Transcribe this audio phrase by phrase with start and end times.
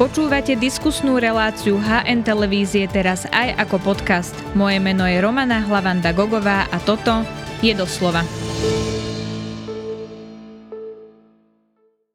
[0.00, 4.32] Počúvate diskusnú reláciu HN Televízie teraz aj ako podcast.
[4.56, 7.20] Moje meno je Romana Hlavanda Gogová a toto
[7.60, 8.24] je doslova.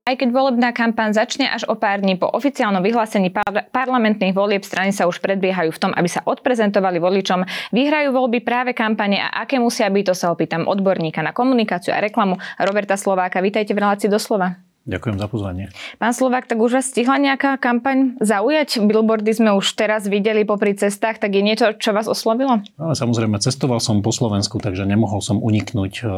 [0.09, 4.65] Aj keď volebná kampaň začne až o pár dní po oficiálnom vyhlásení par- parlamentných volieb,
[4.65, 7.45] strany sa už predbiehajú v tom, aby sa odprezentovali voličom.
[7.69, 12.01] Vyhrajú voľby práve kampane a aké musia byť, to sa opýtam odborníka na komunikáciu a
[12.01, 13.45] reklamu Roberta Slováka.
[13.45, 14.64] Vítajte v relácii doslova.
[14.85, 15.65] Ďakujem za pozvanie.
[15.97, 18.85] Pán Slovák, tak už vás stihla nejaká kampaň zaujať?
[18.85, 22.61] Billboardy sme už teraz videli popri cestách, tak je niečo, čo vás oslovilo?
[22.77, 26.09] Ale samozrejme, cestoval som po Slovensku, takže nemohol som uniknúť eh,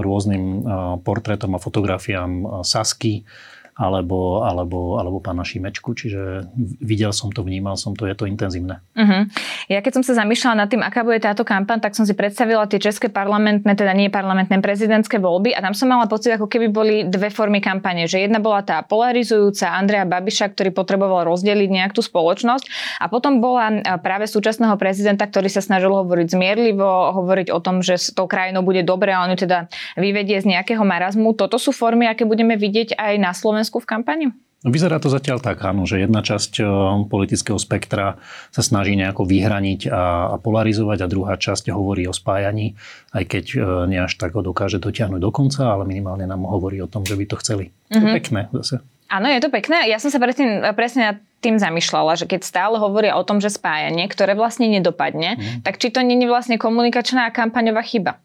[0.00, 0.62] rôznym eh,
[1.04, 3.28] portrétom a fotografiám eh, Sasky,
[3.74, 6.46] alebo, alebo, alebo pána Šimečku, čiže
[6.78, 8.78] videl som to, vnímal som to, je to intenzívne.
[8.94, 9.26] Uh-huh.
[9.66, 12.70] Ja keď som sa zamýšľala nad tým, aká bude táto kampaň, tak som si predstavila
[12.70, 16.66] tie české parlamentné, teda nie parlamentné, prezidentské voľby a tam som mala pocit, ako keby
[16.70, 21.98] boli dve formy kampane, že jedna bola tá polarizujúca Andrea Babiša, ktorý potreboval rozdeliť nejak
[21.98, 27.58] tú spoločnosť a potom bola práve súčasného prezidenta, ktorý sa snažil hovoriť zmierlivo, hovoriť o
[27.58, 29.66] tom, že s tou krajinou bude dobre a on ju teda
[29.98, 31.34] vyvedie z nejakého marazmu.
[31.34, 34.26] Toto sú formy, aké budeme vidieť aj na Slovensku Slovensku v kampani?
[34.64, 36.68] No, vyzerá to zatiaľ tak, áno, že jedna časť eh,
[37.08, 38.20] politického spektra
[38.52, 42.76] sa snaží nejako vyhraniť a, polarizovať a druhá časť hovorí o spájaní,
[43.12, 46.80] aj keď eh, nie až tak ho dokáže dotiahnuť do konca, ale minimálne nám hovorí
[46.84, 47.72] o tom, že by to chceli.
[47.72, 47.92] Mm-hmm.
[47.92, 48.16] To je mhm.
[48.20, 48.76] pekné zase.
[49.12, 49.84] Áno, je to pekné.
[49.88, 53.52] Ja som sa presne, presne nad tým zamýšľala, že keď stále hovoria o tom, že
[53.52, 55.60] spájanie, ktoré vlastne nedopadne, mm.
[55.60, 58.16] tak či to nie je vlastne komunikačná a kampaňová chyba?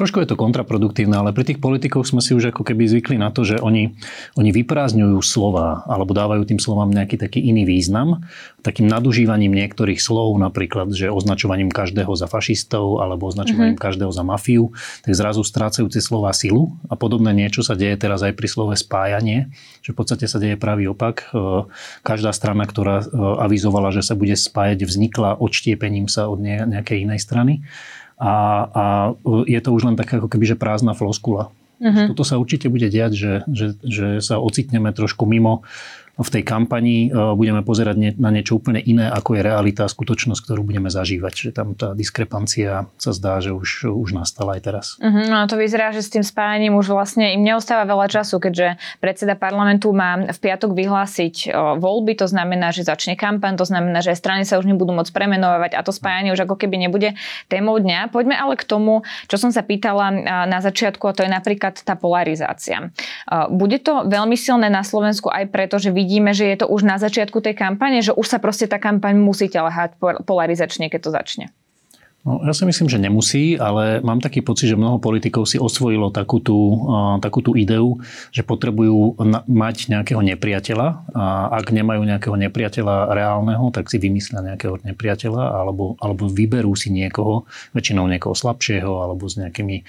[0.00, 3.28] Trošku je to kontraproduktívne, ale pri tých politikoch sme si už ako keby zvykli na
[3.28, 3.92] to, že oni,
[4.32, 8.24] oni vyprázdňujú slova alebo dávajú tým slovám nejaký taký iný význam.
[8.64, 13.84] Takým nadužívaním niektorých slov, napríklad, že označovaním každého za fašistov alebo označovaním mm-hmm.
[13.92, 14.72] každého za mafiu,
[15.04, 18.72] tak zrazu strácajú tie slova silu a podobné niečo sa deje teraz aj pri slove
[18.80, 19.52] spájanie,
[19.84, 21.28] že v podstate sa deje pravý opak.
[21.28, 21.68] E,
[22.00, 27.20] každá strana, ktorá e, avizovala, že sa bude spájať, vznikla odštiepením sa od nejakej inej
[27.20, 27.68] strany
[28.20, 28.34] a,
[28.68, 28.84] a
[29.48, 31.48] je to už len taká ako keby, že prázdna floskula.
[31.80, 32.12] Uh-huh.
[32.12, 35.64] Toto sa určite bude diať, že, že, že sa ocitneme trošku mimo
[36.20, 40.44] v tej kampani e, budeme pozerať na niečo úplne iné, ako je realita a skutočnosť,
[40.44, 41.32] ktorú budeme zažívať.
[41.32, 44.86] Že tam tá diskrepancia sa zdá, že už, už nastala aj teraz.
[45.00, 48.76] Uh-huh, no to vyzerá, že s tým spájaním už vlastne im neostáva veľa času, keďže
[49.00, 51.50] predseda parlamentu má v piatok vyhlásiť
[51.80, 55.72] voľby, to znamená, že začne kampaň, to znamená, že strany sa už nebudú môcť premenovať
[55.72, 57.16] a to spájanie už ako keby nebude
[57.48, 58.12] témou dňa.
[58.12, 60.12] Poďme ale k tomu, čo som sa pýtala
[60.46, 62.92] na začiatku, a to je napríklad tá polarizácia.
[63.48, 66.98] Bude to veľmi silné na Slovensku aj preto, že vidíme, že je to už na
[66.98, 69.94] začiatku tej kampane, že už sa proste tá kampaň musí ťahať
[70.26, 71.46] polarizačne, keď to začne?
[72.20, 76.12] No, ja si myslím, že nemusí, ale mám taký pocit, že mnoho politikov si osvojilo
[76.12, 76.84] takú tú,
[77.22, 77.96] takú tú ideu,
[78.28, 84.44] že potrebujú na, mať nejakého nepriateľa a ak nemajú nejakého nepriateľa reálneho, tak si vymyslia
[84.44, 89.80] nejakého nepriateľa alebo, alebo vyberú si niekoho, väčšinou niekoho slabšieho alebo s nejakými,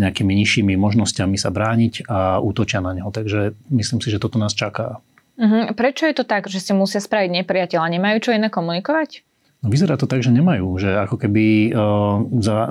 [0.00, 3.12] nejakými nižšími možnosťami sa brániť a útočia na neho.
[3.12, 5.04] Takže myslím si, že toto nás čaká.
[5.36, 5.68] Uh-huh.
[5.76, 7.92] Prečo je to tak, že si musia spraviť nepriateľa?
[7.92, 9.24] Nemajú čo iné komunikovať?
[9.64, 12.20] No, vyzerá to tak, že nemajú, že ako keby uh,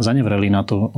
[0.01, 0.89] zanevreli na to uh,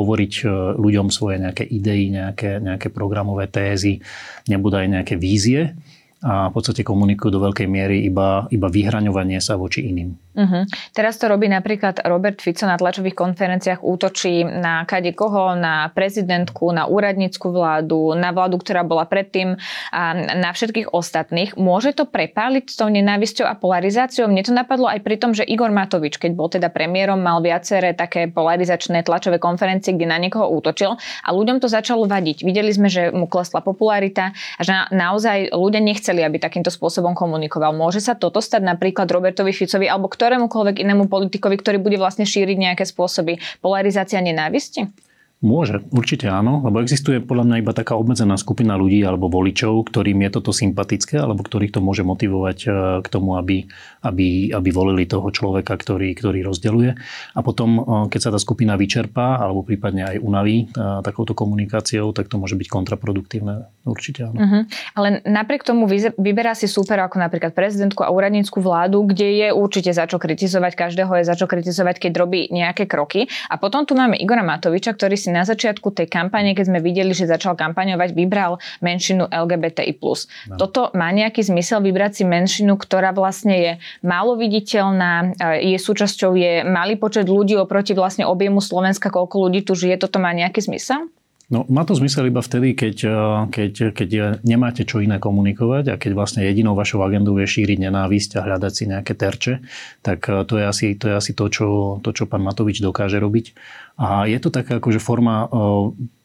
[0.00, 4.00] hovoriť uh, ľuďom svoje nejaké idei, nejaké, nejaké programové tézy,
[4.48, 5.76] nebudú aj nejaké vízie
[6.18, 10.18] a v podstate komunikujú do veľkej miery iba, iba vyhraňovanie sa voči iným.
[10.38, 10.62] Uh-huh.
[10.94, 16.70] Teraz to robí napríklad Robert Fico na tlačových konferenciách, útočí na kade koho, na prezidentku,
[16.70, 19.58] na úradnícku vládu, na vládu, ktorá bola predtým
[19.90, 20.02] a
[20.38, 21.58] na všetkých ostatných.
[21.58, 24.30] Môže to prepáliť s tou nenávisťou a polarizáciou?
[24.30, 27.94] Mne to napadlo aj pri tom, že Igor Matovič, keď bol teda premiérom, mal viaceré
[27.94, 32.46] také polarizačné tlačové konferencie, kde na niekoho útočil a ľuďom to začalo vadiť.
[32.46, 36.72] Videli sme, že mu klesla popularita a že na, naozaj ľudia nechceli nechceli, aby takýmto
[36.72, 37.76] spôsobom komunikoval.
[37.76, 42.56] Môže sa toto stať napríklad Robertovi Ficovi alebo ktorémukoľvek inému politikovi, ktorý bude vlastne šíriť
[42.56, 44.88] nejaké spôsoby polarizácia nenávisti?
[45.38, 50.18] Môže, určite áno, lebo existuje podľa mňa iba taká obmedzená skupina ľudí alebo voličov, ktorým
[50.26, 52.68] je toto sympatické alebo ktorých to môže motivovať e,
[52.98, 53.70] k tomu, aby,
[54.02, 56.98] aby, aby volili toho človeka, ktorý, ktorý rozdeluje.
[57.38, 62.10] A potom, e, keď sa tá skupina vyčerpá alebo prípadne aj unaví e, takouto komunikáciou,
[62.10, 63.70] tak to môže byť kontraproduktívne.
[63.86, 64.42] Určite áno.
[64.42, 64.62] Uh-huh.
[64.98, 65.86] Ale napriek tomu
[66.18, 70.74] vyberá si super ako napríklad prezidentku a úradnícku vládu, kde je určite za čo kritizovať,
[70.74, 73.30] každého je za čo kritizovať, keď robí nejaké kroky.
[73.46, 76.80] A potom tu máme Igora Matoviča, ktorý si si na začiatku tej kampane, keď sme
[76.80, 79.92] videli, že začal kampaňovať, vybral menšinu LGBTI+.
[80.00, 80.56] No.
[80.56, 86.64] Toto má nejaký zmysel vybrať si menšinu, ktorá vlastne je málo viditeľná, je súčasťou, je
[86.64, 91.12] malý počet ľudí oproti vlastne objemu Slovenska, koľko ľudí tu žije, toto má nejaký zmysel?
[91.48, 94.10] No, má to zmysel iba vtedy, keď, eh, keď, keď
[94.44, 98.72] nemáte čo iné komunikovať a keď vlastne jedinou vašou agendou je šíriť nenávisť a hľadať
[98.76, 99.64] si nejaké terče,
[100.04, 101.66] tak eh, to je asi to, je asi to, čo,
[102.04, 103.56] to, čo pán Matovič dokáže robiť.
[103.96, 106.17] A je to taká akože forma eh,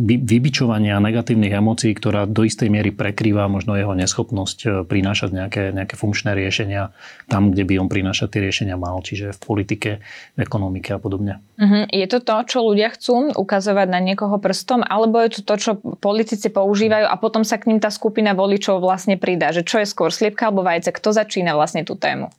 [0.00, 6.00] vybičovania negatívnych emócií, ktorá do istej miery prekrýva možno jeho neschopnosť e, prinášať nejaké, nejaké
[6.00, 6.96] funkčné riešenia
[7.28, 9.90] tam, kde by on prinášať tie riešenia mal, čiže v politike,
[10.32, 11.44] v ekonomike a podobne.
[11.60, 11.84] Uh-huh.
[11.92, 15.72] Je to to, čo ľudia chcú ukazovať na niekoho prstom, alebo je to to, čo
[16.00, 19.52] politici používajú a potom sa k ním tá skupina voličov vlastne pridá?
[19.52, 20.88] Že čo je skôr sliepka alebo vajce?
[20.88, 22.32] Kto začína vlastne tú tému?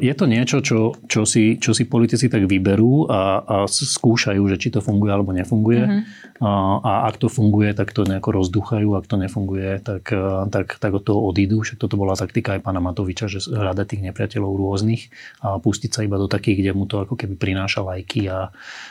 [0.00, 4.56] Je to niečo, čo, čo, si, čo si politici tak vyberú a, a skúšajú, že
[4.58, 5.82] či to funguje alebo nefunguje.
[5.86, 6.02] Mm-hmm.
[6.40, 6.50] A,
[6.80, 8.96] a ak to funguje, tak to nejako rozduchajú.
[8.96, 10.10] Ak to nefunguje, tak,
[10.50, 11.62] tak, tak od toho odídu.
[11.62, 15.12] Však toto bola taktika aj pána Matoviča, že hľadať tých nepriateľov rôznych
[15.44, 18.50] a pustiť sa iba do takých, kde mu to ako keby prináša lajky a,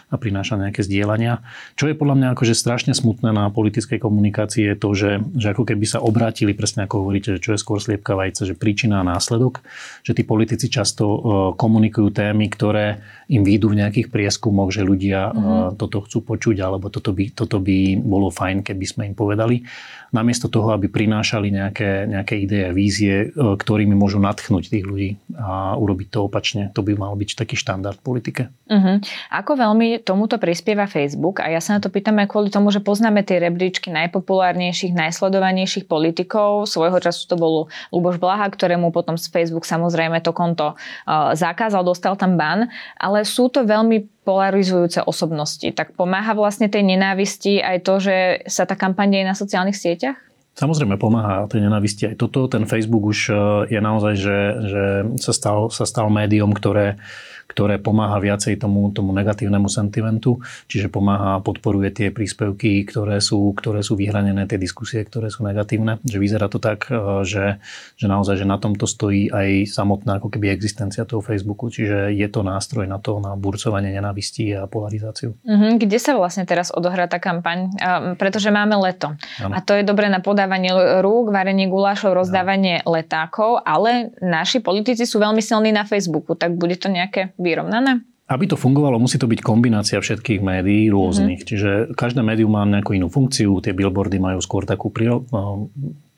[0.09, 1.41] a prináša nejaké zdieľania.
[1.75, 5.67] Čo je podľa mňa akože strašne smutné na politickej komunikácii je to, že, že ako
[5.67, 9.07] keby sa obrátili, presne ako hovoríte, že čo je skôr sliepka vajce, že príčina a
[9.07, 9.65] následok,
[10.05, 11.19] že tí politici často e,
[11.59, 15.77] komunikujú témy, ktoré im výjdu v nejakých prieskumoch, že ľudia mm-hmm.
[15.77, 19.61] toto chcú počuť, alebo toto by, toto by bolo fajn, keby sme im povedali
[20.09, 25.77] namiesto toho, aby prinášali nejaké, nejaké ideje vízie, e, ktorými môžu natchnúť tých ľudí a
[25.77, 26.73] urobiť to opačne.
[26.73, 28.41] To by mal byť taký štandard v politike.
[28.65, 28.97] Uh-huh.
[29.29, 31.45] Ako veľmi tomuto prispieva Facebook?
[31.45, 35.85] A ja sa na to pýtam aj kvôli tomu, že poznáme tie rebríčky najpopulárnejších, najsledovanejších
[35.85, 36.65] politikov.
[36.65, 37.53] Svojho času to bol
[37.93, 42.67] Luboš Blaha, ktorému potom z Facebook samozrejme to konto uh, zakázal, dostal tam ban.
[42.99, 45.65] Ale sú to veľmi polarizujúce osobnosti.
[45.73, 48.15] Tak pomáha vlastne tej nenávisti aj to, že
[48.45, 50.19] sa tá kampaň deje na sociálnych sieťach?
[50.59, 52.51] Samozrejme pomáha tej nenávisti aj toto.
[52.51, 53.33] Ten Facebook už e,
[53.71, 54.83] je naozaj, že, že
[55.23, 56.99] sa, stal, sa stal médium, ktoré
[57.49, 60.37] ktoré pomáha viacej tomu, tomu negatívnemu sentimentu,
[60.69, 65.97] čiže pomáha, podporuje tie príspevky, ktoré sú, ktoré sú vyhranené, tie diskusie, ktoré sú negatívne.
[66.05, 67.57] Že vyzerá to tak, e, že,
[67.97, 72.27] že naozaj, že na tomto stojí aj samotná ako keby existencia toho Facebooku, čiže je
[72.29, 75.33] to nástroj na to, na burcovanie nenavistí a polarizáciu.
[75.41, 75.71] Mm-hmm.
[75.81, 77.73] Kde sa vlastne teraz odohrá tá kampaň?
[77.81, 79.17] A, pretože máme leto.
[79.41, 79.57] Ano.
[79.57, 80.69] A to je dobre na podávanie
[81.01, 82.93] rúk, varenie gulášov, rozdávanie ano.
[82.93, 88.03] letákov, ale naši politici sú veľmi silní na Facebooku, tak bude to nejaké vyrovnané?
[88.29, 91.41] Aby to fungovalo, musí to byť kombinácia všetkých médií rôznych.
[91.41, 91.49] Mm-hmm.
[91.49, 93.57] Čiže každé médium má nejakú inú funkciu.
[93.57, 94.93] Tie billboardy majú skôr takú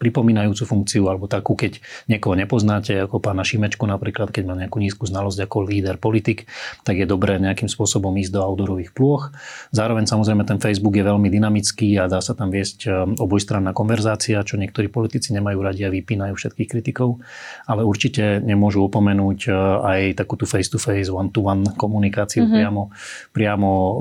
[0.02, 1.78] pripomínajúcu funkciu, alebo takú, keď
[2.10, 6.50] niekoho nepoznáte, ako pána Šimečku napríklad, keď má nejakú nízku znalosť ako líder politik,
[6.82, 9.30] tak je dobré nejakým spôsobom ísť do outdoorových plôch.
[9.70, 12.90] Zároveň samozrejme ten Facebook je veľmi dynamický a dá sa tam viesť e,
[13.22, 17.22] obojstranná konverzácia, čo niektorí politici nemajú radi a vypínajú všetkých kritikov,
[17.70, 19.52] ale určite nemôžu opomenúť e,
[19.86, 22.58] aj takúto face-to-face, one-to-one komunikáciu mm-hmm.
[22.58, 22.82] priamo,
[23.30, 23.94] priamo e,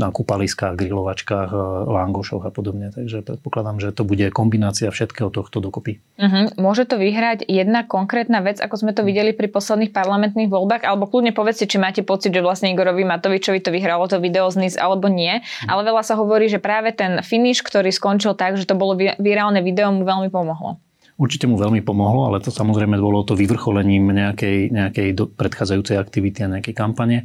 [0.00, 1.50] na kúpaliskách, grilovačkách,
[1.86, 2.88] langošoch a podobne.
[2.94, 5.98] Takže predpokladám, že to bude kombinácia všetkého celého tohto dokopy.
[6.18, 6.46] Uh-huh.
[6.56, 11.10] Môže to vyhrať jedna konkrétna vec, ako sme to videli pri posledných parlamentných voľbách, alebo
[11.10, 14.74] kľudne povedzte, či máte pocit, že vlastne Igorovi Matovičovi to vyhralo to video z NIS,
[14.78, 15.42] alebo nie.
[15.42, 15.70] Uh-huh.
[15.70, 19.58] Ale veľa sa hovorí, že práve ten finish, ktorý skončil tak, že to bolo virálne
[19.60, 20.78] video, mu veľmi pomohlo.
[21.16, 26.52] Určite mu veľmi pomohlo, ale to samozrejme bolo to vyvrcholením nejakej, nejakej predchádzajúcej aktivity a
[26.52, 27.24] nejakej kampane.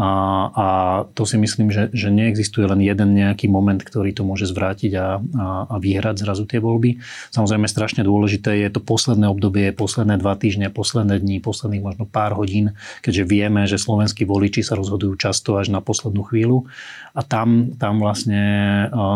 [0.00, 0.10] A,
[0.48, 0.66] a
[1.12, 5.20] to si myslím, že, že neexistuje len jeden nejaký moment, ktorý to môže zvrátiť a,
[5.20, 6.96] a, a vyhrať zrazu tie voľby.
[7.28, 12.32] Samozrejme strašne dôležité je to posledné obdobie, posledné dva týždne, posledné dni, posledných možno pár
[12.32, 12.72] hodín,
[13.04, 16.64] keďže vieme, že slovenskí voliči sa rozhodujú často až na poslednú chvíľu
[17.12, 18.40] a tam, tam vlastne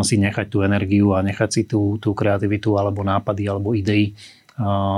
[0.04, 4.12] si nechať tú energiu a nechať si tú, tú kreativitu alebo nápady alebo idei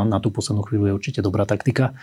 [0.04, 1.96] na tú poslednú chvíľu je určite dobrá taktika,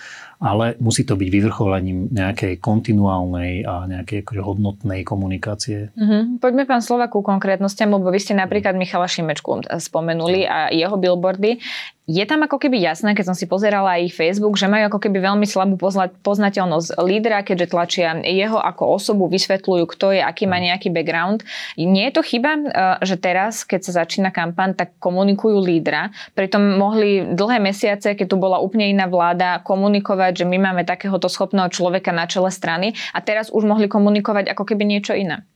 [0.44, 5.96] ale musí to byť vyvrcholením nejakej kontinuálnej a nejakej akože hodnotnej komunikácie.
[5.96, 6.44] Mm-hmm.
[6.44, 11.64] Poďme pán Slovaku konkrétnostiam, lebo vy ste napríklad Michala Šimečku spomenuli a jeho billboardy
[12.04, 15.00] je tam ako keby jasné, keď som si pozerala aj ich Facebook, že majú ako
[15.08, 15.80] keby veľmi slabú
[16.20, 21.48] poznateľnosť lídra, keďže tlačia jeho ako osobu, vysvetľujú, kto je, aký má nejaký background.
[21.80, 22.64] Nie je to chyba, e,
[23.08, 26.12] že teraz, keď sa začína kampaň, tak komunikujú lídra.
[26.36, 31.32] Pritom mohli dlhé mesiace, keď tu bola úplne iná vláda, komunikovať, že my máme takéhoto
[31.32, 35.48] schopného človeka na čele strany a teraz už mohli komunikovať ako keby niečo iné.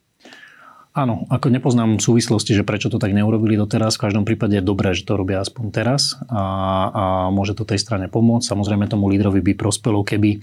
[0.98, 4.02] Áno, ako nepoznám súvislosti, že prečo to tak neurobili doteraz.
[4.02, 6.42] V každom prípade je dobré, že to robia aspoň teraz a,
[6.90, 8.50] a môže to tej strane pomôcť.
[8.50, 10.42] Samozrejme tomu lídrovi by prospelo, keby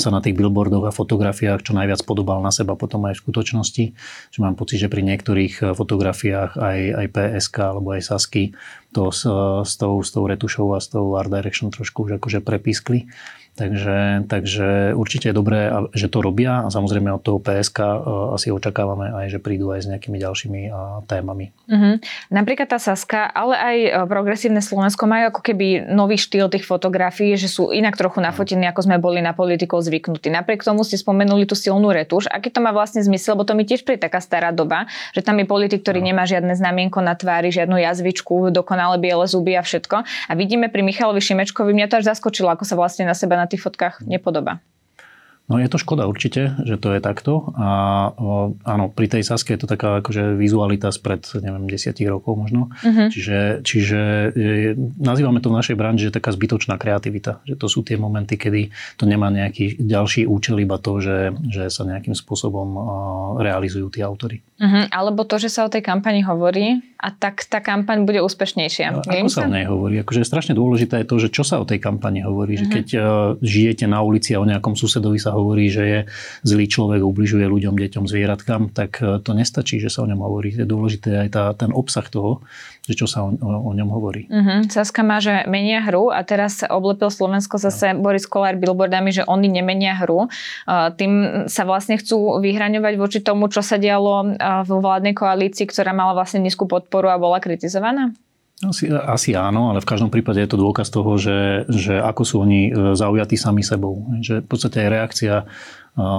[0.00, 3.84] sa na tých billboardoch a fotografiách čo najviac podobal na seba potom aj v skutočnosti.
[4.32, 8.56] Že mám pocit, že pri niektorých fotografiách aj, aj PSK alebo aj Sasky
[8.96, 9.28] to s,
[9.68, 13.12] s, tou, s tou retušou a s tou art direction trošku už akože prepískli.
[13.60, 17.98] Takže, takže určite je dobré, že to robia a samozrejme od toho PSK e,
[18.40, 20.70] asi očakávame aj, že prídu aj s nejakými ďalšími e,
[21.04, 21.52] témami.
[21.68, 21.94] Mm-hmm.
[22.32, 27.36] Napríklad tá Saska, ale aj e, progresívne Slovensko majú ako keby nový štýl tých fotografií,
[27.36, 30.32] že sú inak trochu nafotení, ako sme boli na politikov zvyknutí.
[30.32, 32.32] Napriek tomu ste spomenuli tú silnú retuš.
[32.32, 35.36] Aký to má vlastne zmysel, lebo to mi tiež pri taká stará doba, že tam
[35.36, 36.16] je politik, ktorý no.
[36.16, 40.00] nemá žiadne znamienko na tvári, žiadnu jazvičku, dokonale biele zuby a všetko.
[40.00, 43.49] A vidíme pri Michalovi Šimečkovi, mňa to až zaskočilo, ako sa vlastne na seba na
[43.50, 44.62] tých fotkách nepodobá.
[45.50, 47.50] No je to škoda určite, že to je takto.
[47.58, 47.68] A
[48.62, 52.70] áno, pri tej Saske je to taká akože vizualita spred, neviem, desiatich rokov možno.
[52.86, 53.10] Uh-huh.
[53.10, 57.42] Čiže, čiže je, nazývame to v našej branži, že taká zbytočná kreativita.
[57.50, 61.66] Že to sú tie momenty, kedy to nemá nejaký ďalší účel, iba to, že, že
[61.66, 62.68] sa nejakým spôsobom
[63.42, 64.46] realizujú tí autory.
[64.62, 64.86] Uh-huh.
[64.94, 68.86] Alebo to, že sa o tej kampani hovorí a tak tá kampaň bude úspešnejšia.
[68.92, 69.98] A ako sa o nej hovorí?
[69.98, 72.54] Akože strašne dôležité je to, že čo sa o tej kampani hovorí.
[72.54, 72.70] Uh-huh.
[72.70, 73.02] Že keď uh,
[73.42, 75.98] žijete na ulici a o nejakom susedovi sa hovorí, že je
[76.44, 80.52] zlý človek, ubližuje ľuďom, deťom, zvieratkám, tak e, to nestačí, že sa o ňom hovorí.
[80.52, 82.44] Je dôležité aj tá, ten obsah toho,
[82.84, 84.28] že čo sa o, o, o ňom hovorí.
[84.28, 84.66] Uh-huh.
[84.68, 88.04] Saska má, že menia hru a teraz oblepil Slovensko zase no.
[88.04, 90.26] Boris Kolár billboardami, že oni nemenia hru.
[90.68, 94.34] Tým sa vlastne chcú vyhraňovať voči tomu, čo sa dialo
[94.66, 98.10] vo vládnej koalícii, ktorá mala vlastne nízku podporu a bola kritizovaná?
[98.60, 102.44] Asi, asi áno, ale v každom prípade je to dôkaz toho, že, že ako sú
[102.44, 104.04] oni e, zaujatí sami sebou.
[104.20, 105.44] Že v podstate aj reakcia e,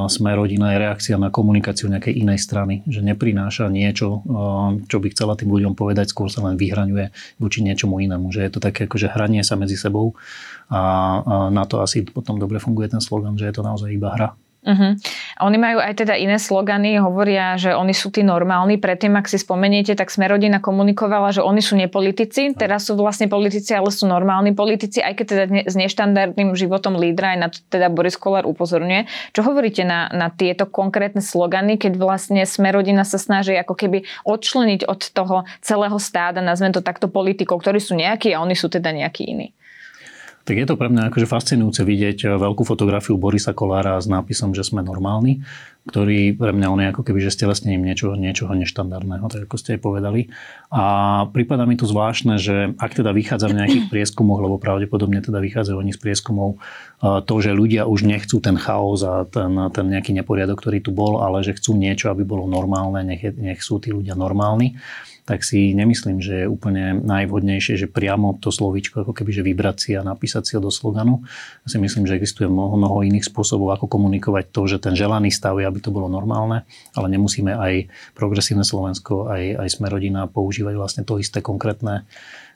[0.10, 2.82] sme rodina je reakcia na komunikáciu nejakej inej strany.
[2.90, 7.62] Že neprináša niečo, e, čo by chcela tým ľuďom povedať, skôr sa len vyhraňuje voči
[7.62, 8.34] niečomu inému.
[8.34, 10.18] Že je to také akože hranie sa medzi sebou
[10.74, 10.82] a
[11.52, 14.34] na to asi potom dobre funguje ten slogan, že je to naozaj iba hra.
[14.62, 14.94] Uh-huh.
[15.42, 18.78] Oni majú aj teda iné slogany, hovoria, že oni sú tí normálni.
[18.78, 23.74] Predtým, ak si spomeniete, tak Smerodina komunikovala, že oni sú nepolitici, teraz sú vlastne politici,
[23.74, 27.90] ale sú normálni politici, aj keď teda s neštandardným životom lídra, aj na to teda
[27.90, 29.34] Boris Kolár upozorňuje.
[29.34, 34.86] Čo hovoríte na, na tieto konkrétne slogany, keď vlastne Smerodina sa snaží ako keby odčleniť
[34.86, 38.94] od toho celého stáda, nazvem to takto politikov, ktorí sú nejakí a oni sú teda
[38.94, 39.58] nejakí iní?
[40.42, 44.58] Tak je to pre mňa akože fascinujúce vidieť eh, veľkú fotografiu Borisa Kolára s nápisom,
[44.58, 45.46] že sme normálni,
[45.90, 49.78] ktorý pre mňa on je ako keby, že stelesnením niečoho, niečoho neštandardného, tak ako ste
[49.78, 50.30] aj povedali.
[50.74, 50.84] A
[51.30, 55.78] prípada mi tu zvláštne, že ak teda vychádza v nejakých prieskumoch, lebo pravdepodobne teda vychádzajú
[55.78, 60.14] oni z prieskumov, eh, to, že ľudia už nechcú ten chaos a ten, ten nejaký
[60.18, 63.94] neporiadok, ktorý tu bol, ale že chcú niečo, aby bolo normálne, nech, nech sú tí
[63.94, 64.78] ľudia normálni
[65.26, 69.76] tak si nemyslím, že je úplne najvhodnejšie, že priamo to slovíčko ako keby že vybrať
[69.78, 71.22] si a napísať si ho do sloganu.
[71.66, 75.30] Ja si myslím, že existuje mnoho, mnoho iných spôsobov, ako komunikovať to, že ten želaný
[75.30, 76.66] stav je, aby to bolo normálne,
[76.98, 77.88] ale nemusíme aj
[78.18, 82.04] progresívne Slovensko, aj, aj sme rodina používať vlastne to isté konkrétne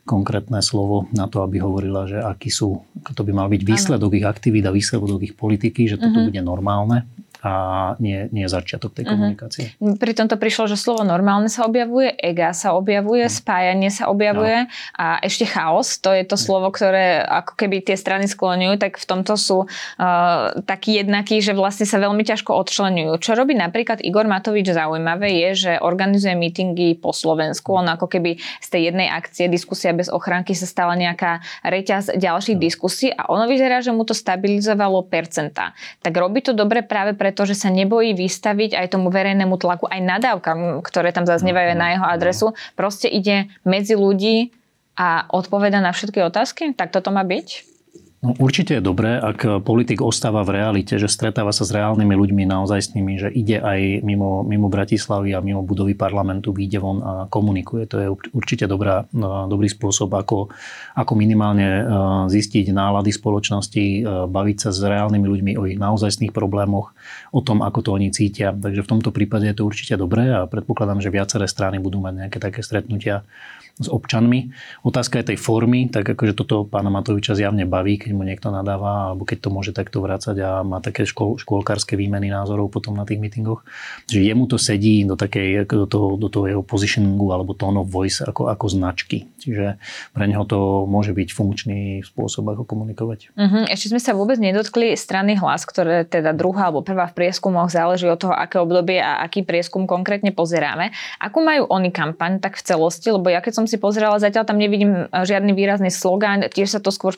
[0.06, 2.86] konkrétne slovo na to, aby hovorila, že aký sú,
[3.18, 6.30] to by mal byť výsledok ich aktivít a výsledok ich politiky, že toto uh-huh.
[6.30, 7.10] bude normálne
[7.42, 7.52] a
[8.00, 9.12] nie, nie začiatok tej mhm.
[9.12, 9.64] komunikácie.
[9.80, 9.96] Uh-huh.
[9.96, 13.40] Pri tomto prišlo, že slovo normálne sa objavuje, ega sa objavuje, uh-huh.
[13.42, 14.72] spájanie sa objavuje no.
[15.00, 19.06] a ešte chaos, to je to slovo, ktoré ako keby tie strany skloňujú, tak v
[19.08, 23.18] tomto sú uh, takí jednakí, že vlastne sa veľmi ťažko odčlenujú.
[23.24, 28.38] Čo robí napríklad Igor Matovič zaujímavé je, že organizuje mítingy po Slovensku, on ako keby
[28.62, 32.64] z tej jednej akcie diskusia bez ochránky sa stala nejaká reťaz ďalších no.
[32.64, 35.72] diskusí a ono vyzerá, že mu to stabilizovalo percenta.
[36.04, 39.90] Tak robí to dobre práve pre to, že sa nebojí vystaviť aj tomu verejnému tlaku,
[39.90, 42.48] aj nadávkam, ktoré tam zaznievajú no, na jeho adresu.
[42.78, 44.52] Proste ide medzi ľudí
[45.00, 46.78] a odpoveda na všetky otázky?
[46.78, 47.75] Tak toto má byť?
[48.24, 52.44] No, určite je dobré, ak politik ostáva v realite, že stretáva sa s reálnymi ľuďmi
[52.48, 57.04] naozaj s nimi, že ide aj mimo, mimo Bratislavy a mimo budovy parlamentu, vyjde von
[57.04, 57.84] a komunikuje.
[57.92, 60.48] To je určite dobrá, no, dobrý spôsob, ako,
[60.96, 61.84] ako minimálne e,
[62.32, 66.96] zistiť nálady spoločnosti, e, baviť sa s reálnymi ľuďmi o ich naozajstných problémoch,
[67.36, 68.56] o tom, ako to oni cítia.
[68.56, 72.26] Takže v tomto prípade je to určite dobré a predpokladám, že viaceré strany budú mať
[72.26, 73.28] nejaké také stretnutia
[73.76, 74.56] s občanmi.
[74.88, 79.12] Otázka je tej formy, tak akože toto pána Matoviča zjavne baví, keď mu niekto nadáva,
[79.12, 83.04] alebo keď to môže takto vrácať a má také škol, škôlkárske výmeny názorov potom na
[83.04, 83.68] tých mítingoch.
[84.08, 87.92] Že jemu to sedí do, takej, do, toho, do toho jeho positioningu alebo tone of
[87.92, 89.28] voice ako, ako značky.
[89.44, 89.76] Čiže
[90.16, 93.36] pre neho to môže byť funkčný spôsob, ako komunikovať.
[93.36, 93.68] Uh-huh.
[93.68, 98.08] Ešte sme sa vôbec nedotkli strany hlas, ktoré teda druhá alebo prvá v prieskumoch záleží
[98.08, 100.96] od toho, aké obdobie a aký prieskum konkrétne pozeráme.
[101.20, 103.12] Ako majú oni kampaň tak v celosti?
[103.12, 106.80] Lebo ja keď som som si pozrela, zatiaľ tam nevidím žiadny výrazný slogán, tiež sa
[106.80, 107.10] to skôr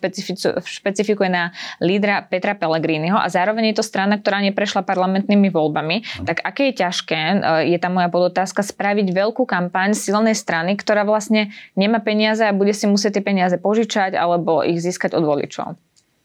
[0.63, 1.51] špecifikuje na
[1.83, 6.23] lídra Petra Pellegriniho a zároveň je to strana, ktorá neprešla parlamentnými voľbami.
[6.23, 7.19] Tak aké je ťažké,
[7.67, 12.71] je tam moja podotázka, spraviť veľkú kampaň silnej strany, ktorá vlastne nemá peniaze a bude
[12.71, 15.75] si musieť tie peniaze požičať alebo ich získať od voličov?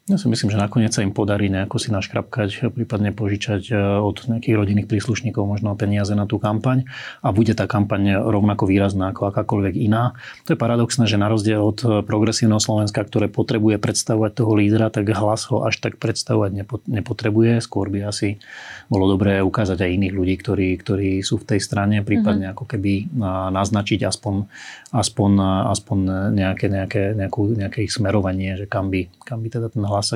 [0.03, 4.27] Ja si myslím, že nakoniec sa im podarí nejako si naškrapkať, prípadne požičať e, od
[4.27, 6.83] nejakých rodinných príslušníkov možno peniaze na tú kampaň
[7.23, 10.11] a bude tá kampaň rovnako výrazná ako akákoľvek iná.
[10.43, 14.91] To je paradoxné, že na rozdiel od e, progresívneho Slovenska, ktoré potrebuje predstavovať toho lídra,
[14.91, 17.63] tak hlas ho až tak predstavovať nepotrebuje.
[17.63, 18.43] Skôr by asi
[18.91, 22.59] bolo dobré ukázať aj iných ľudí, ktorí, ktorí sú v tej strane, prípadne mm-hmm.
[22.59, 23.07] ako keby
[23.55, 24.51] naznačiť aspoň,
[24.91, 25.31] aspoň,
[25.71, 25.97] aspoň
[26.35, 30.13] nejaké, nejaké, nejakú, nejaké ich smerovanie, že kam by, kam by teda ten hlas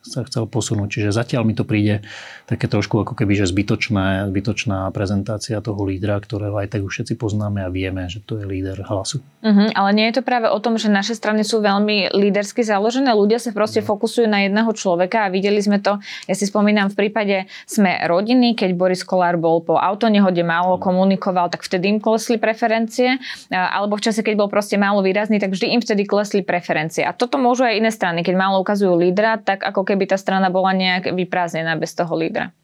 [0.00, 0.88] sa chcel posunúť.
[0.88, 2.00] Čiže zatiaľ mi to príde
[2.48, 7.14] také trošku ako keby, že zbytočná, zbytočná prezentácia toho lídra, ktorého aj tak už všetci
[7.20, 9.20] poznáme a vieme, že to je líder hlasu.
[9.44, 13.12] Uh-huh, ale nie je to práve o tom, že naše strany sú veľmi lídersky založené.
[13.12, 13.92] Ľudia sa proste no.
[13.92, 17.36] fokusujú na jedného človeka a videli sme to, ja si spomínam v prípade
[17.68, 20.82] sme rodiny, keď Boris Kolár bol po autonehode málo no.
[20.82, 23.20] komunikoval, tak vtedy im klesli preferencie,
[23.52, 27.04] alebo v čase, keď bol proste málo výrazný, tak vždy im vtedy klesli preferencie.
[27.04, 30.46] A toto môžu aj iné strany, keď málo ukazujú lídra, tak ako keby tá strana
[30.54, 32.54] bola nejak vyprázdnená bez toho lídra.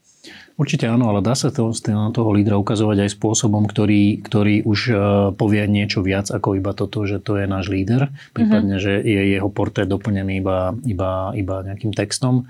[0.57, 4.79] Určite áno, ale dá sa to, na toho lídra ukazovať aj spôsobom, ktorý, ktorý už
[4.89, 4.97] uh,
[5.37, 9.03] povie niečo viac ako iba toto, že to je náš líder, prípadne, mm-hmm.
[9.05, 12.49] že je jeho portrét doplnený iba, iba, iba nejakým textom.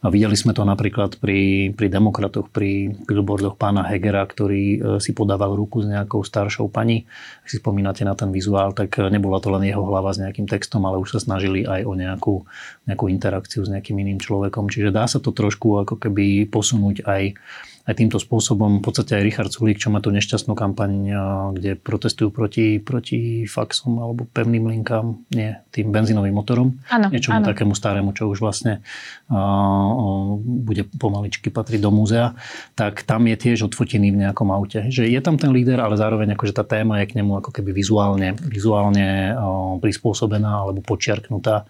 [0.00, 5.12] A videli sme to napríklad pri, pri demokratoch, pri billboardoch pána Hegera, ktorý e, si
[5.12, 7.04] podával ruku s nejakou staršou pani.
[7.44, 10.88] Ak si spomínate na ten vizuál, tak nebola to len jeho hlava s nejakým textom,
[10.88, 12.34] ale už sa snažili aj o nejakú,
[12.88, 14.72] nejakú interakciu s nejakým iným človekom.
[14.72, 17.36] Čiže dá sa to trošku ako keby posunúť aj
[17.88, 18.80] aj týmto spôsobom.
[18.80, 20.90] V podstate aj Richard Sulík, čo má tú nešťastnú kampaň,
[21.56, 26.76] kde protestujú proti, proti faxom alebo pevným linkám, nie, tým benzínovým motorom.
[26.92, 27.48] Ano, niečomu ano.
[27.48, 28.84] takému starému, čo už vlastne
[29.32, 32.36] uh, bude pomaličky patriť do múzea,
[32.76, 34.92] tak tam je tiež odfotený v nejakom aute.
[34.92, 37.72] Že je tam ten líder, ale zároveň akože tá téma je k nemu ako keby
[37.72, 41.64] vizuálne, vizuálne uh, prispôsobená alebo počiarknutá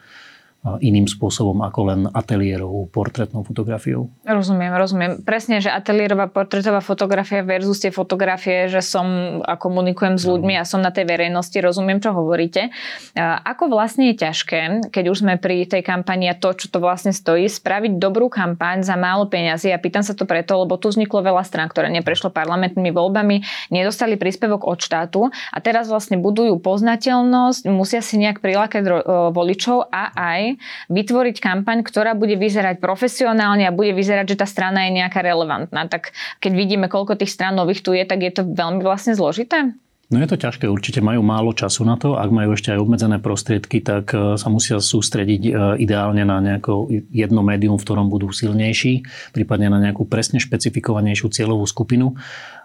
[0.61, 4.13] iným spôsobom ako len ateliérovou portrétnou fotografiou.
[4.29, 5.13] Rozumiem, rozumiem.
[5.25, 10.69] Presne, že ateliérová portrétová fotografia versus tie fotografie, že som a komunikujem s ľuďmi a
[10.69, 12.69] som na tej verejnosti, rozumiem, čo hovoríte.
[13.17, 17.17] Ako vlastne je ťažké, keď už sme pri tej kampani a to, čo to vlastne
[17.17, 19.73] stojí, spraviť dobrú kampaň za málo peňazí.
[19.73, 23.41] A pýtam sa to preto, lebo tu vzniklo veľa strán, ktoré neprešlo parlamentnými voľbami,
[23.73, 28.85] nedostali príspevok od štátu a teraz vlastne budujú poznateľnosť, musia si nejak prilákať
[29.33, 30.50] voličov a aj
[30.89, 35.87] vytvoriť kampaň, ktorá bude vyzerať profesionálne a bude vyzerať, že tá strana je nejaká relevantná.
[35.87, 39.77] Tak keď vidíme, koľko tých strán nových tu je, tak je to veľmi vlastne zložité?
[40.11, 42.19] No je to ťažké, určite majú málo času na to.
[42.19, 45.51] Ak majú ešte aj obmedzené prostriedky, tak e, sa musia sústrediť e,
[45.87, 46.75] ideálne na nejaké
[47.15, 52.19] jedno médium, v ktorom budú silnejší, prípadne na nejakú presne špecifikovanejšiu cieľovú skupinu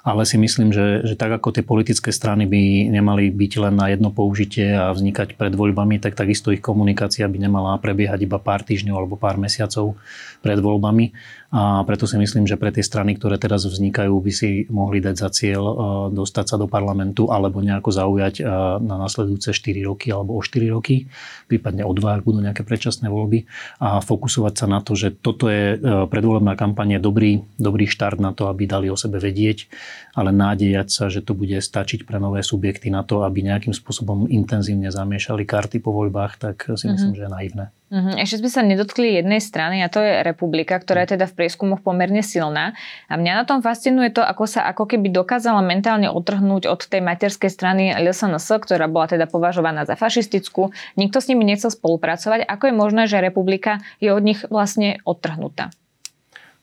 [0.05, 3.89] ale si myslím, že, že tak ako tie politické strany by nemali byť len na
[3.89, 8.61] jedno použitie a vznikať pred voľbami, tak takisto ich komunikácia by nemala prebiehať iba pár
[8.61, 9.97] týždňov alebo pár mesiacov
[10.45, 11.09] pred voľbami.
[11.55, 15.15] A preto si myslím, že pre tie strany, ktoré teraz vznikajú, by si mohli dať
[15.15, 15.75] za cieľ e,
[16.11, 20.75] dostať sa do parlamentu alebo nejako zaujať e, na nasledujúce 4 roky alebo o 4
[20.75, 21.07] roky,
[21.47, 23.47] prípadne o 2, ak budú nejaké predčasné voľby
[23.79, 28.35] a fokusovať sa na to, že toto je e, predvolebná kampanie dobrý, dobrý štart na
[28.35, 29.71] to, aby dali o sebe vedieť
[30.13, 34.27] ale nádejať sa, že to bude stačiť pre nové subjekty na to, aby nejakým spôsobom
[34.31, 37.19] intenzívne zamiešali karty po voľbách, tak si myslím, mm-hmm.
[37.19, 37.65] že je naivné.
[37.85, 38.17] Mm-hmm.
[38.17, 41.85] Ešte sme sa nedotkli jednej strany a to je Republika, ktorá je teda v prieskumoch
[41.85, 42.73] pomerne silná.
[43.05, 47.05] A mňa na tom fascinuje to, ako sa ako keby dokázala mentálne otrhnúť od tej
[47.05, 50.73] materskej strany LSNS, ktorá bola teda považovaná za fašistickú.
[50.97, 52.49] Nikto s nimi nechcel spolupracovať.
[52.49, 55.69] Ako je možné, že Republika je od nich vlastne odtrhnutá?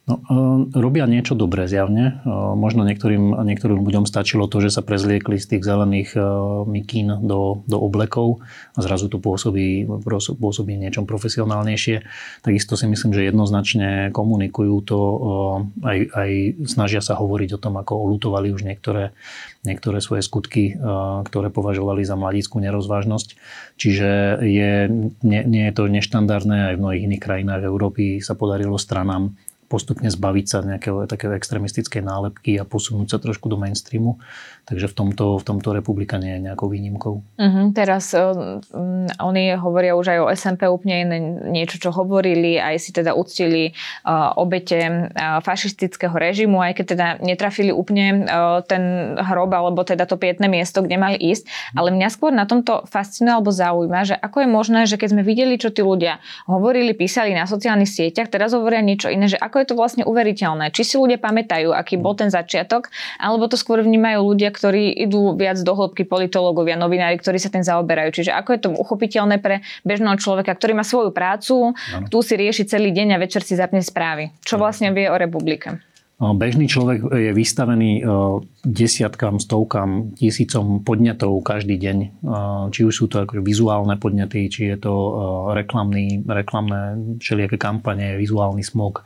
[0.02, 0.34] No, e,
[0.74, 2.26] robia niečo dobré zjavne.
[2.26, 6.20] E, možno niektorým, niektorým ľuďom stačilo to, že sa prezliekli z tých zelených e,
[6.66, 8.42] mikín do, do oblekov
[8.74, 9.86] a zrazu to pôsobí,
[10.42, 12.02] pôsobí niečom profesionálnejšie.
[12.42, 15.00] Takisto si myslím, že jednoznačne komunikujú to,
[15.86, 16.30] aj, aj
[16.66, 19.14] snažia sa hovoriť o tom, ako olutovali už niektoré,
[19.62, 20.74] niektoré svoje skutky,
[21.30, 23.28] ktoré považovali za mladíckú nerozvážnosť.
[23.78, 24.72] Čiže je,
[25.22, 29.30] nie, nie je to neštandardné, aj v mnohých iných krajinách Európy sa podarilo stranám
[29.72, 34.20] postupne zbaviť sa nejakého takého extremistickej nálepky a posunúť sa trošku do mainstreamu.
[34.68, 37.14] Takže v tomto, v tomto republika nie je nejakou výnimkou.
[37.18, 37.64] Uh-huh.
[37.72, 38.62] Teraz um,
[39.18, 41.18] oni hovoria už aj o SMP úplne iné
[41.50, 43.72] niečo, čo hovorili, aj si teda uctili
[44.04, 50.06] uh, obete uh, fašistického režimu, aj keď teda netrafili úplne uh, ten hrob, alebo teda
[50.06, 51.74] to pietné miesto, kde mali ísť.
[51.74, 55.22] Ale mňa skôr na tomto fascinuje alebo zaujíma, že ako je možné, že keď sme
[55.26, 59.61] videli, čo tí ľudia hovorili, písali na sociálnych sieťach, teraz hovoria niečo iné, že ako
[59.61, 60.70] je to vlastne uveriteľné.
[60.74, 65.34] Či si ľudia pamätajú, aký bol ten začiatok, alebo to skôr vnímajú ľudia, ktorí idú
[65.34, 68.22] viac do hĺbky politológovia, novinári, ktorí sa tým zaoberajú.
[68.22, 72.06] Čiže ako je to uchopiteľné pre bežného človeka, ktorý má svoju prácu, ano.
[72.08, 74.34] tu si rieši celý deň a večer si zapne správy.
[74.42, 75.82] Čo vlastne vie o republike?
[76.22, 78.02] Bežný človek je vystavený e,
[78.62, 81.98] desiatkám, stovkám, tisícom podnetov každý deň.
[81.98, 82.08] E,
[82.70, 85.10] či už sú to akože vizuálne podnety, či je to e,
[85.58, 89.02] reklamný, reklamné všelijaké kampane, vizuálny smog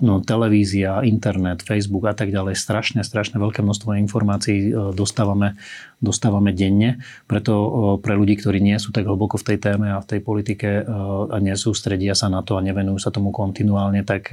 [0.00, 2.56] no, televízia, internet, Facebook a tak ďalej.
[2.56, 5.60] Strašne, strašne veľké množstvo informácií e, dostávame,
[6.00, 7.04] dostávame denne.
[7.28, 7.68] Preto e,
[8.00, 10.82] pre ľudí, ktorí nie sú tak hlboko v tej téme a v tej politike e,
[11.28, 14.32] a nesústredia sa na to a nevenujú sa tomu kontinuálne, tak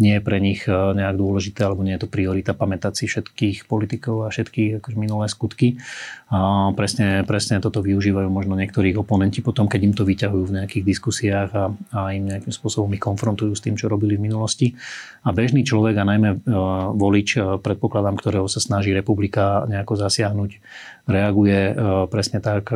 [0.00, 4.24] nie je pre nich nejak dôležité alebo nie je to priorita pamätať si všetkých politikov
[4.24, 5.76] a všetky akože minulé skutky.
[6.34, 10.82] A presne, presne toto využívajú možno niektorí oponenti potom, keď im to vyťahujú v nejakých
[10.82, 14.74] diskusiách a, a im nejakým spôsobom ich konfrontujú s tým, čo robili v minulosti.
[15.22, 16.38] A bežný človek a najmä e,
[16.98, 20.50] volič, e, predpokladám, ktorého sa snaží republika nejako zasiahnuť,
[21.06, 21.72] reaguje e,
[22.10, 22.74] presne tak,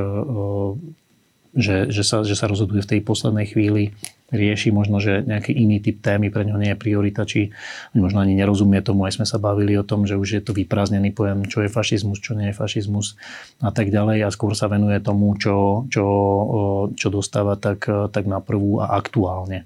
[1.58, 3.90] že, že, sa, že sa rozhoduje v tej poslednej chvíli
[4.28, 7.48] rieši možno, že nejaký iný typ témy pre ňo nie je priorita, či
[7.96, 11.16] možno ani nerozumie tomu, aj sme sa bavili o tom, že už je to vyprázdnený
[11.16, 13.16] pojem, čo je fašizmus, čo nie je fašizmus
[13.64, 16.04] a tak ďalej a skôr sa venuje tomu, čo, čo,
[16.92, 19.64] čo dostáva tak, tak na prvú a aktuálne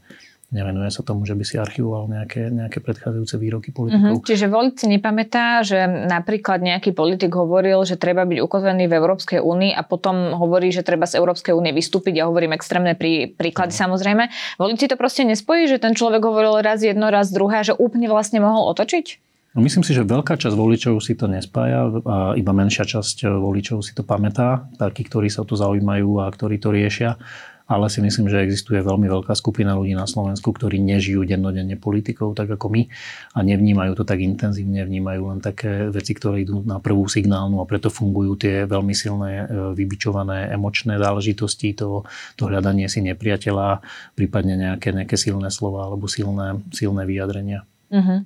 [0.52, 4.20] nevenuje sa tomu, že by si archivoval nejaké, nejaké predchádzajúce výroky politikov.
[4.20, 4.28] Mm-hmm.
[4.28, 9.40] Čiže volič si nepamätá, že napríklad nejaký politik hovoril, že treba byť ukotvený v Európskej
[9.40, 12.20] únii a potom hovorí, že treba z Európskej únie vystúpiť.
[12.20, 13.80] Ja hovorím extrémne prí, príklady mm.
[13.80, 14.24] samozrejme.
[14.60, 18.12] Volič si to proste nespojí, že ten človek hovoril raz jedno, raz druhé, že úplne
[18.12, 19.32] vlastne mohol otočiť?
[19.52, 23.84] No myslím si, že veľká časť voličov si to nespája a iba menšia časť voličov
[23.84, 27.20] si to pamätá, takí, ktorí sa to zaujímajú a ktorí to riešia
[27.66, 32.34] ale si myslím, že existuje veľmi veľká skupina ľudí na Slovensku, ktorí nežijú dennodenne politikou
[32.36, 32.82] tak ako my
[33.34, 37.68] a nevnímajú to tak intenzívne, vnímajú len také veci, ktoré idú na prvú signálnu a
[37.68, 39.44] preto fungujú tie veľmi silné, e,
[39.74, 42.04] vybičované emočné záležitosti, to,
[42.36, 43.82] to hľadanie si nepriateľa,
[44.14, 47.64] prípadne nejaké, nejaké silné slova alebo silné, silné vyjadrenia.
[47.92, 48.24] Uh-huh.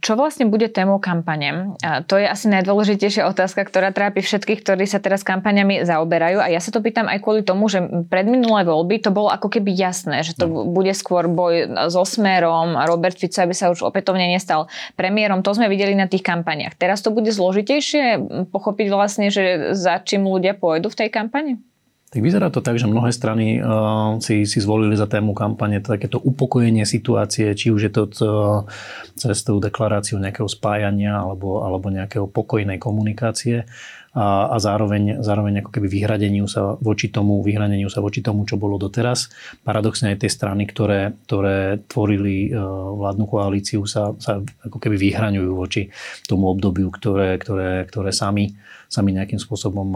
[0.00, 1.76] Čo vlastne bude témou kampane?
[2.08, 6.40] To je asi najdôležitejšia otázka, ktorá trápi všetkých, ktorí sa teraz kampaniami zaoberajú.
[6.40, 9.52] A ja sa to pýtam aj kvôli tomu, že pred minulé voľby to bolo ako
[9.52, 10.64] keby jasné, že to no.
[10.72, 15.44] bude skôr boj so Smerom Robert Fico, aby sa už opätovne nestal premiérom.
[15.44, 16.80] To sme videli na tých kampaniach.
[16.80, 21.60] Teraz to bude zložitejšie pochopiť vlastne, že za čím ľudia pôjdu v tej kampani?
[22.08, 26.16] Tak vyzerá to tak, že mnohé strany uh, si, si zvolili za tému kampane takéto
[26.16, 28.64] upokojenie situácie, či už je to uh,
[29.12, 33.68] cez tú deklaráciu nejakého spájania alebo, alebo nejakého pokojnej komunikácie
[34.16, 38.56] a, a zároveň, zároveň ako keby vyhradeniu sa voči tomu, vyhradeniu sa voči tomu, čo
[38.56, 39.28] bolo doteraz.
[39.60, 45.52] Paradoxne aj tie strany, ktoré, ktoré tvorili uh, vládnu koalíciu, sa, sa ako keby vyhraňujú
[45.52, 45.92] voči
[46.24, 48.56] tomu obdobiu, ktoré, ktoré, ktoré sami
[48.88, 49.92] sami nejakým spôsobom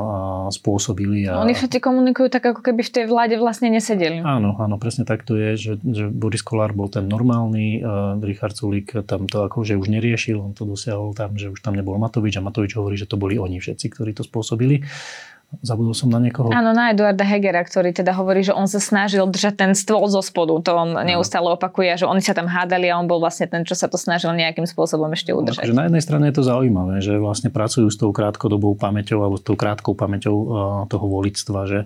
[0.52, 1.24] spôsobili.
[1.24, 1.40] A...
[1.40, 4.20] Oni všetci komunikujú tak, ako keby v tej vláde vlastne nesedeli.
[4.20, 7.80] Áno, áno, presne tak to je, že, že Boris Kolár bol ten normálny,
[8.20, 11.96] Richard Sulík tam to akože už neriešil, on to dosiahol tam, že už tam nebol
[11.96, 14.84] Matovič a Matovič hovorí, že to boli oni všetci, ktorí to spôsobili.
[15.60, 16.48] Zabudol som na niekoho.
[16.48, 20.24] Áno, na Eduarda Hegera, ktorý teda hovorí, že on sa snažil držať ten stôl zo
[20.24, 20.56] spodu.
[20.64, 23.76] To on neustále opakuje, že oni sa tam hádali a on bol vlastne ten, čo
[23.76, 25.68] sa to snažil nejakým spôsobom ešte no, udržať.
[25.68, 29.36] No, na jednej strane je to zaujímavé, že vlastne pracujú s tou krátkodobou pamäťou alebo
[29.36, 30.36] s tou krátkou pamäťou
[30.88, 31.78] toho volictva, že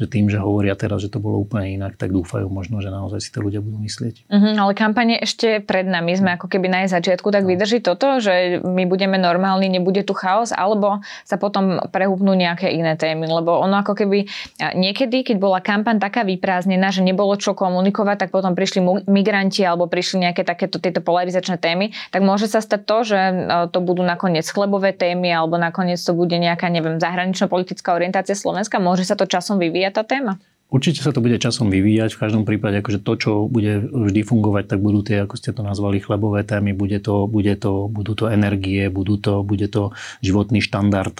[0.00, 3.20] že tým, že hovoria teraz, že to bolo úplne inak, tak dúfajú možno, že naozaj
[3.20, 4.32] si to ľudia budú myslieť.
[4.32, 7.52] Uh-huh, ale kampanie ešte pred nami, sme ako keby na jej začiatku, tak no.
[7.52, 12.96] vydrží toto, že my budeme normálni, nebude tu chaos, alebo sa potom prehúpnú nejaké iné
[12.96, 14.24] témy, lebo ono ako keby
[14.72, 19.84] niekedy, keď bola kampaň taká vyprázdnená, že nebolo čo komunikovať, tak potom prišli migranti alebo
[19.84, 23.34] prišli nejaké takéto tieto polarizačné témy, tak môže sa stať to, že e,
[23.68, 29.04] to budú nakoniec chlebové témy alebo nakoniec to bude nejaká, neviem, zahranično-politická orientácia Slovenska, môže
[29.04, 30.38] sa to časom vyvíjať tá téma?
[30.70, 32.14] Určite sa to bude časom vyvíjať.
[32.14, 35.66] V každom prípade akože to, čo bude vždy fungovať, tak budú tie, ako ste to
[35.66, 36.70] nazvali, chlebové témy.
[36.78, 39.90] Bude to, bude to, budú to energie, budú to, bude to
[40.22, 41.18] životný štandard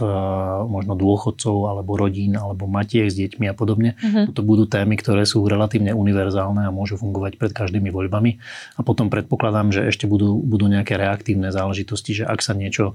[0.71, 3.99] možno dôchodcov alebo rodín alebo matiek s deťmi a podobne.
[3.99, 4.31] Uh-huh.
[4.31, 8.39] To budú témy, ktoré sú relatívne univerzálne a môžu fungovať pred každými voľbami.
[8.79, 12.95] A potom predpokladám, že ešte budú, budú nejaké reaktívne záležitosti, že ak sa niečo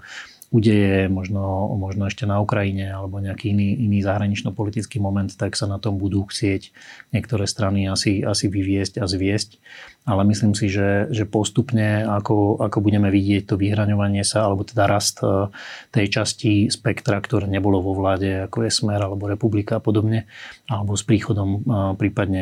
[0.53, 5.81] udeje, možno, možno ešte na Ukrajine alebo nejaký iný, iný zahranično-politický moment, tak sa na
[5.81, 6.69] tom budú chcieť
[7.11, 9.57] niektoré strany asi, asi vyviesť a zviesť
[10.05, 14.85] ale myslím si, že, že postupne, ako, ako budeme vidieť to vyhraňovanie sa, alebo teda
[14.85, 15.49] rast e,
[15.89, 20.29] tej časti spektra, ktoré nebolo vo vláde, ako je Smer alebo Republika a podobne,
[20.69, 21.59] alebo s príchodom e,
[21.97, 22.41] prípadne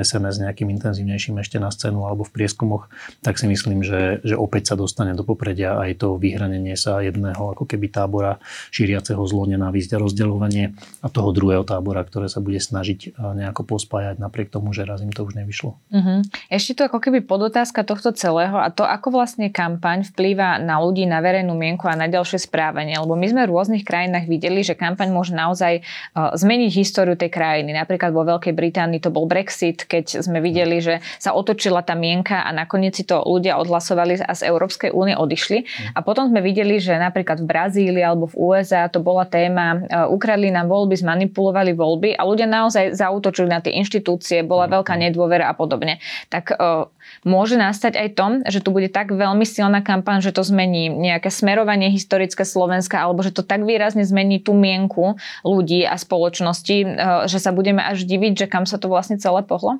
[0.00, 2.88] SNS e, nejakým intenzívnejším ešte na scénu alebo v prieskumoch,
[3.20, 7.52] tak si myslím, že, že opäť sa dostane do popredia aj to vyhranenie sa jedného
[7.52, 8.40] ako keby tábora
[8.72, 10.64] šíriaceho zlo, nenávisť a rozdeľovanie
[11.04, 15.12] a toho druhého tábora, ktoré sa bude snažiť nejako pospájať napriek tomu, že raz im
[15.12, 15.76] to už nevyšlo.
[15.76, 16.24] Uh-huh.
[16.48, 21.02] Ešte to ako keby podotázka tohto celého a to, ako vlastne kampaň vplýva na ľudí,
[21.02, 22.94] na verejnú mienku a na ďalšie správanie.
[22.94, 27.34] Lebo my sme v rôznych krajinách videli, že kampaň môže naozaj uh, zmeniť históriu tej
[27.34, 27.74] krajiny.
[27.74, 32.46] Napríklad vo Veľkej Británii to bol Brexit, keď sme videli, že sa otočila tá mienka
[32.46, 35.90] a nakoniec si to ľudia odhlasovali a z Európskej únie odišli.
[35.98, 40.06] A potom sme videli, že napríklad v Brazílii alebo v USA to bola téma, uh,
[40.06, 45.48] ukradli nám voľby, zmanipulovali voľby a ľudia naozaj zautočili na tie inštitúcie, bola veľká nedôvera
[45.48, 45.96] a podobne.
[46.28, 46.91] Tak uh,
[47.22, 51.30] môže nastať aj to, že tu bude tak veľmi silná kampaň, že to zmení nejaké
[51.30, 56.88] smerovanie historické Slovenska, alebo že to tak výrazne zmení tú mienku ľudí a spoločnosti, eh,
[57.28, 59.78] že sa budeme až diviť, že kam sa to vlastne celé pohlo?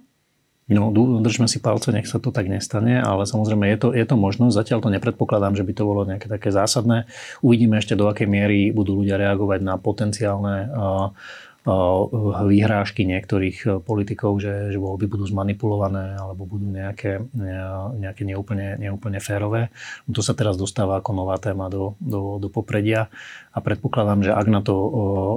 [0.70, 4.16] No, držme si palce, nech sa to tak nestane, ale samozrejme je to, je to
[4.16, 4.54] možnosť.
[4.54, 7.10] Zatiaľ to nepredpokladám, že by to bolo nejaké také zásadné.
[7.42, 11.10] Uvidíme ešte, do akej miery budú ľudia reagovať na potenciálne uh,
[11.62, 17.22] vyhrážky niektorých e, politikov, že, že voľby budú zmanipulované alebo budú nejaké,
[18.02, 19.70] nejaké neúplne, neúplne férové.
[20.10, 23.06] To sa teraz dostáva ako nová téma do, do, do popredia
[23.54, 24.74] a predpokladám, že ak na, to,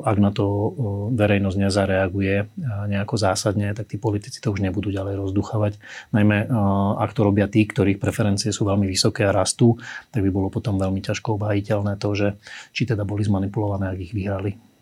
[0.01, 0.45] ak na to
[1.13, 2.35] verejnosť nezareaguje
[2.89, 5.77] nejako zásadne, tak tí politici to už nebudú ďalej rozduchavať.
[6.15, 6.47] Najmä
[6.95, 9.77] ak to robia tí, ktorých preferencie sú veľmi vysoké a rastú,
[10.15, 12.27] tak by bolo potom veľmi ťažko obhajiteľné to, že
[12.71, 14.74] či teda boli zmanipulované, ak ich vyhrali.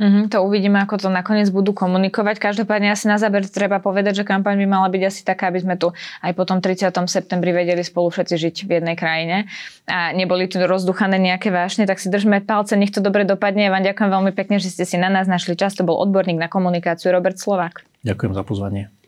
[0.00, 2.40] Mm-hmm, to uvidíme, ako to nakoniec budú komunikovať.
[2.40, 5.76] Každopádne asi na záber treba povedať, že kampaň by mala byť asi taká, aby sme
[5.76, 5.92] tu
[6.24, 6.88] aj po tom 30.
[7.12, 9.52] septembri vedeli spolu všetci žiť v jednej krajine
[9.84, 13.68] a neboli tu rozduchané nejaké vášne, tak si držme palce, nech to dobre dopadne.
[13.68, 15.76] Ja vám ďakujem veľmi pekne, že ste si na nás našli čas.
[15.76, 17.84] To bol odborník na komunikáciu Robert Slovák.
[18.00, 19.01] Ďakujem za pozvanie.